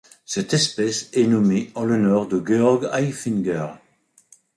Cette 0.25 0.55
espèce 0.55 1.11
est 1.13 1.27
nommée 1.27 1.69
en 1.75 1.85
l'honneur 1.85 2.27
de 2.27 2.41
Georg 2.43 2.87
Eiffinger. 2.91 3.67